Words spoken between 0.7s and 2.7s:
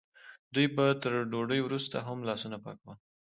به تر ډوډۍ وروسته هم لاسونه